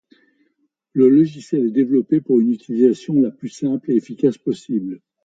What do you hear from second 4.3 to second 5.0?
possible.